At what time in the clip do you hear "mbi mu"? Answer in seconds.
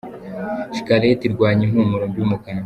2.11-2.37